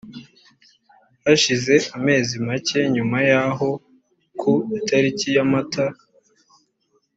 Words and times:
hashize 1.25 1.75
amezi 1.97 2.33
make 2.47 2.79
nyuma 2.95 3.17
yaho 3.31 3.69
ku 4.39 4.53
itariki 4.79 5.27
ya 5.35 5.45
mata 5.51 5.85